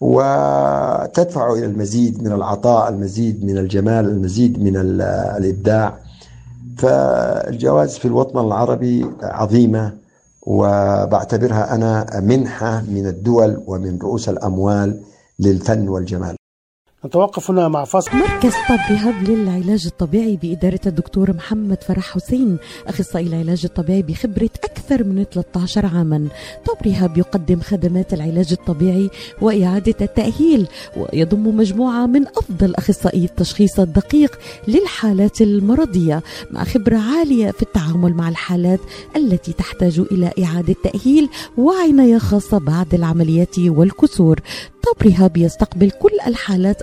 [0.00, 5.98] وتدفعه إلى المزيد من العطاء المزيد من الجمال المزيد من الإبداع.
[6.78, 9.92] فالجوائز في الوطن العربي عظيمة
[10.42, 15.00] وبعتبرها أنا منحة من الدول ومن رؤوس الأموال
[15.38, 16.36] للفن والجمال.
[17.06, 23.26] نتوقف هنا مع فصل مركز طب رهاب للعلاج الطبيعي بإدارة الدكتور محمد فرح حسين أخصائي
[23.26, 26.28] العلاج الطبيعي بخبرة أكثر من 13 عاما.
[26.66, 29.10] طب رهاب يقدم خدمات العلاج الطبيعي
[29.40, 34.38] وإعادة التأهيل ويضم مجموعة من أفضل أخصائي التشخيص الدقيق
[34.68, 38.80] للحالات المرضية مع خبرة عالية في التعامل مع الحالات
[39.16, 41.28] التي تحتاج إلى إعادة تأهيل
[41.58, 44.40] وعناية خاصة بعد العمليات والكسور.
[44.82, 46.82] طب رهاب يستقبل كل الحالات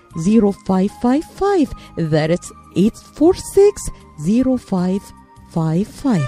[0.15, 6.21] 0555 That's 846 0555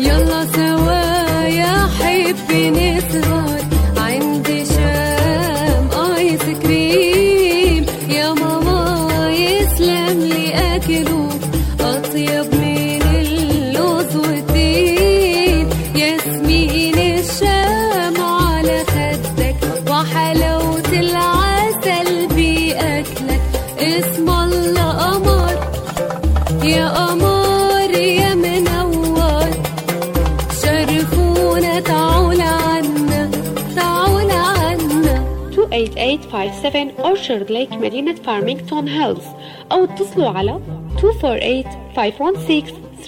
[0.00, 1.00] يلا سوا
[1.48, 3.60] يا حبي نسهر
[3.96, 4.64] عندي
[36.68, 39.22] Orchard Lake مدينة فارمينغتون هيلز
[39.72, 40.60] أو اتصلوا على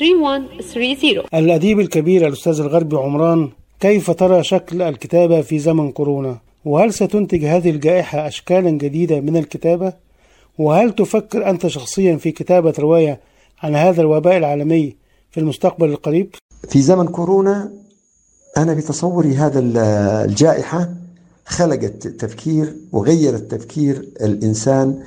[0.00, 3.48] 248-516-3130 الأديب الكبير الأستاذ الغربي عمران
[3.80, 9.92] كيف ترى شكل الكتابة في زمن كورونا؟ وهل ستنتج هذه الجائحة أشكالا جديدة من الكتابة؟
[10.58, 13.20] وهل تفكر أنت شخصيا في كتابة رواية
[13.62, 14.96] عن هذا الوباء العالمي
[15.30, 16.34] في المستقبل القريب؟
[16.68, 17.72] في زمن كورونا
[18.56, 19.76] أنا بتصوري هذا ال-
[20.30, 20.88] الجائحة
[21.51, 24.98] خلقت تفكير وغيرت تفكير الإنسان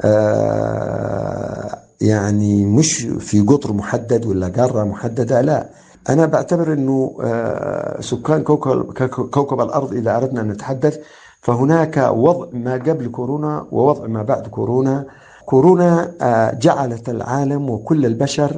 [0.00, 5.68] آه، يعني مش في قطر محدد ولا قارة محددة لا.
[6.08, 10.98] أنا بعتبر أنه آه، سكان كوكب, الأرض إذا أردنا أن نتحدث
[11.40, 15.06] فهناك وضع ما قبل كورونا ووضع ما بعد كورونا.
[15.46, 18.56] كورونا آه، جعلت العالم وكل البشر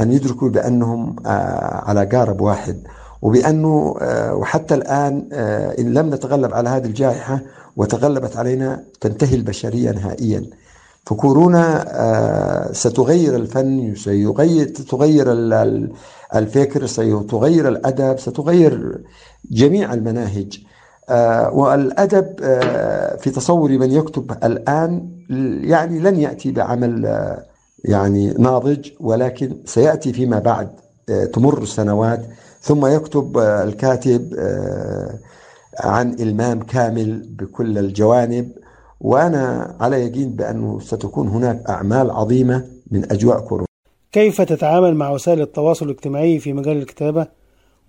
[0.00, 1.16] أن يدركوا بأنهم
[1.86, 2.76] على قارب واحد.
[3.22, 7.40] وبأنه آه، وحتى الآن آه، إن لم نتغلب على هذه الجائحة
[7.76, 10.44] وتغلبت علينا تنتهي البشرية نهائيا.
[11.06, 15.92] فكورونا آه، ستغير الفن سيغير تغير ال- ال-
[16.34, 19.00] الفكر ستغير الأدب ستغير
[19.50, 20.58] جميع المناهج.
[21.52, 22.26] والأدب
[23.20, 25.08] في تصوري من يكتب الآن
[25.64, 27.04] يعني لن يأتي بعمل
[27.84, 30.68] يعني ناضج ولكن سيأتي فيما بعد
[31.32, 32.26] تمر السنوات.
[32.66, 35.18] ثم يكتب آه، الكاتب آه،
[35.80, 38.52] عن إلمام كامل بكل الجوانب
[39.00, 43.66] وأنا على يقين بأنه ستكون هناك أعمال عظيمة من أجواء كورونا
[44.12, 47.26] كيف تتعامل مع وسائل التواصل الاجتماعي في مجال الكتابة؟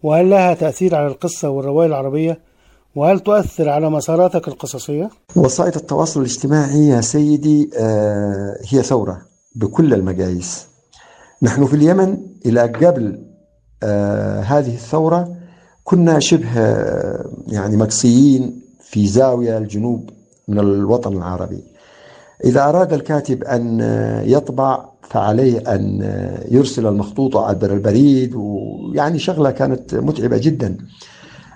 [0.03, 2.39] وهل لها تأثير على القصة والرواية العربية؟
[2.95, 9.21] وهل تؤثر على مساراتك القصصية؟ وسائل التواصل الاجتماعي يا سيدي آه، هي ثورة
[9.55, 10.67] بكل المقاييس
[11.41, 13.26] نحن في اليمن إلى قبل
[14.43, 15.35] هذه الثورة
[15.83, 20.09] كنا شبه آه، يعني مقصيين في زاوية الجنوب
[20.47, 21.63] من الوطن العربي.
[22.45, 29.51] إذا أراد الكاتب أن آه، يطبع فعليه أن آه، يرسل المخطوطة عبر البريد ويعني شغلة
[29.51, 30.77] كانت متعبة جدا.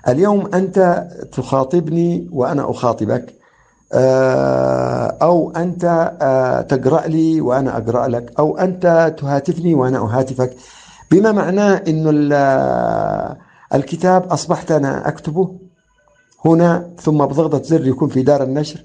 [0.08, 3.34] اليوم أنت تخاطبني وأنا أخاطبك
[3.92, 10.56] آه، أو أنت آه، تقرأ لي وأنا أقرأ لك أو أنت تهاتفني وأنا أهاتفك.
[11.12, 13.36] بما معناه ال-
[13.74, 15.54] الكتاب أصبحت أنا أكتبه
[16.44, 18.84] هنا ثم بضغطة زر يكون في دار النشر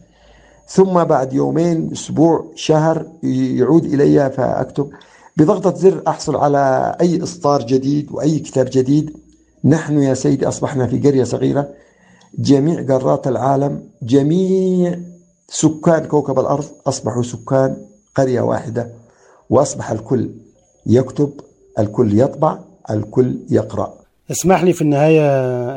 [0.68, 4.90] ثم بعد يومين أسبوع شهر يعود إلي فأكتب.
[5.38, 9.18] بضغطة زر أحصل على أي إصدار جديد وأي كتاب جديد.
[9.64, 11.70] نحن يا سيدي أصبحنا في قرية صغيرة.
[12.40, 15.00] جميع قارات العالم جميع
[15.50, 17.78] سكان كوكب الأرض أصبحوا سكان
[18.16, 18.88] قرية واحدة
[19.50, 20.30] وأصبح الكل
[20.86, 21.32] يكتب
[21.80, 22.60] الكل يطبع
[22.90, 23.94] الكل يقرأ.
[24.32, 25.22] اسمح لي في النهاية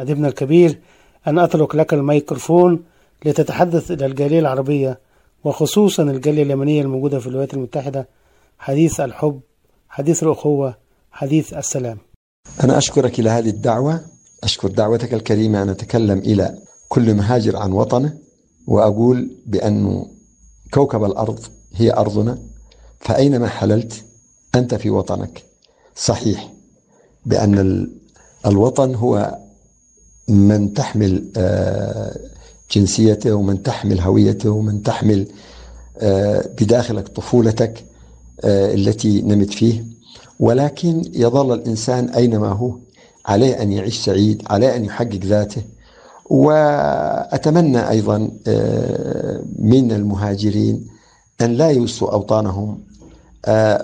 [0.02, 0.78] أديبنا الكبير
[1.26, 2.82] أن أترك لك الميكروفون
[3.24, 4.98] لتتحدث إلى الجالية العربية
[5.44, 8.08] وخصوصا الجالية اليمنية الموجودة في الولايات المتحدة
[8.58, 9.40] حديث الحب
[9.88, 10.74] حديث الأخوة
[11.12, 11.98] حديث السلام.
[12.64, 14.00] أنا أشكرك إلى هذه الدعوة.
[14.44, 18.14] أشكر دعوتك الكريمة أن أتكلم إلى كل مهاجر عن وطنه
[18.66, 20.06] وأقول بأن
[20.74, 21.40] كوكب الأرض
[21.74, 22.38] هي أرضنا
[23.00, 24.04] فأينما حللت
[24.54, 25.49] أنت في وطنك؟
[25.96, 26.52] صحيح
[27.26, 27.90] بأن ال-
[28.46, 29.38] الوطن هو
[30.28, 32.16] من تحمل آه،
[32.72, 35.26] جنسيته ومن تحمل هويته ومن تحمل
[35.98, 37.84] آه، بداخلك طفولتك
[38.44, 39.84] آه، التي نمت فيه.
[40.40, 42.76] ولكن يظل الإنسان أينما هو
[43.26, 45.62] عليه أن يعيش سعيد عليه أن يحقق ذاته.
[46.30, 48.18] وأتمنى أيضا
[49.58, 50.86] من المهاجرين
[51.40, 52.80] أن لا يوسوا أوطانهم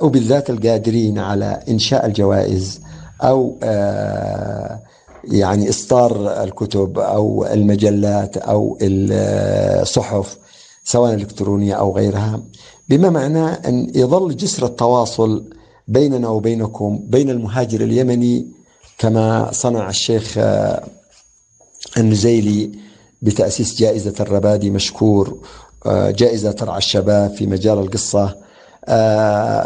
[0.03, 2.81] وبالذات القادرين على إنشاء الجوائز
[3.23, 4.81] أو آه،
[5.25, 10.39] يعني إصدار الكتب أو المجلات أو الصحف
[10.85, 12.41] سواء الإلكترونية أو غيرها
[12.89, 15.45] بما معناه أن يظل جسر التواصل
[15.89, 18.47] بيننا وبينكم بين المهاجر اليمني
[18.99, 20.85] كما صنع الشيخ آه،
[21.97, 22.71] النزيلي
[23.23, 25.39] بتأسيس جائزة الربادي مشكور
[25.87, 28.25] آه، جائزة ترعى الشباب في مجال القصة.
[28.25, 28.46] آه،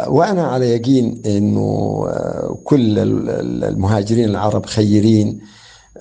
[0.09, 5.39] وأنا على يقين أنه آه، كل ال- المهاجرين العرب خيرين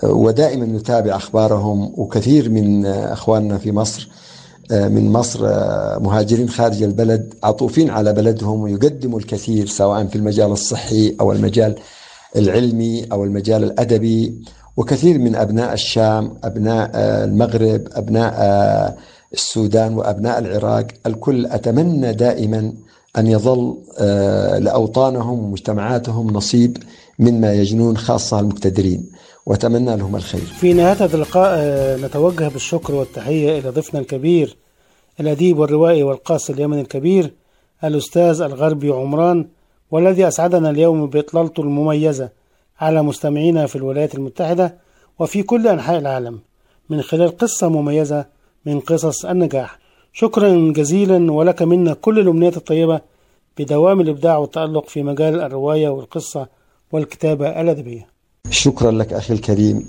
[0.05, 4.09] آه، ودائما نتابع أخبارهم وكثير من آه، أخواننا في مصر
[4.73, 10.53] آه، من مصر آه، مهاجرين خارج البلد عطوفين على بلدهم ويقدموا الكثير سواء في المجال
[10.53, 11.75] الصحي أو المجال
[12.37, 14.43] العلمي أو المجال الأدبي.
[14.77, 18.97] وكثير من أبناء الشام أبناء آه، المغرب أبناء آه،
[19.33, 22.73] السودان وأبناء العراق الكل أتمنى دائما
[23.19, 26.77] أن يظل آه، لأوطانهم ومجتمعاتهم نصيب
[27.19, 29.11] مما يجنون خاصة المقتدرين.
[29.47, 30.41] وأتمنى لهم الخير.
[30.41, 34.57] في نهاية هذا اللقاء آه، نتوجه بالشكر والتحية إلى ضيفنا الكبير
[35.21, 37.35] الأديب والروائي والقاص اليمني الكبير
[37.85, 39.49] الأستاذ الغربي عمران
[39.91, 42.29] والذي أسعدنا اليوم بإطلالته المميزة
[42.81, 44.75] على مستمعينا في الولايات المتحدة
[45.19, 46.39] وفي كل أنحاء العالم.
[46.91, 48.25] من خلال قصة مميزة
[48.67, 49.79] من قصص النجاح.
[50.13, 53.01] شكرا جزيلا ولك منا كل الأمنيات الطيبة
[53.59, 56.47] بدوام الإبداع والتألق في مجال الرواية والقصة
[56.93, 58.07] والكتابة الأدبية.
[58.51, 59.89] شكرا لك أخي الكريم.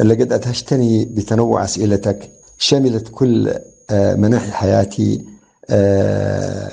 [0.00, 2.30] لقد أدهشتني بتنوع أسئلتك.
[2.58, 3.54] شملت كل
[3.90, 5.24] آه، مناحي حياتي.
[5.70, 6.70] آه،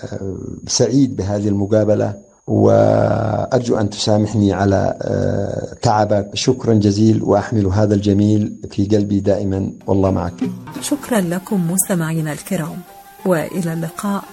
[0.67, 2.28] سعيد بهذه المقابلة.
[2.49, 6.29] وأرجو أن تسامحني على آه، تعبك.
[6.33, 9.71] شكرا جزيل وأحمل هذا الجميل في قلبي دائما.
[9.87, 10.33] والله معك.
[10.81, 12.77] شكرا لكم مستمعينا الكرام
[13.25, 14.23] وإلى اللقاء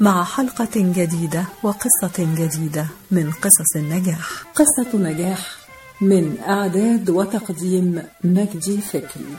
[0.00, 4.44] مع حلقة جديدة وقصة جديدة من قصص النجاح.
[4.54, 5.46] قصة نجاح
[6.00, 9.26] من أعداد وتقديم مجدي فكري.